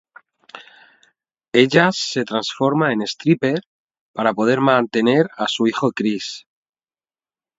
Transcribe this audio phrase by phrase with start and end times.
[1.53, 3.59] Ella se transforma en stripper
[4.13, 6.47] para poder mantener a su hijo Chris.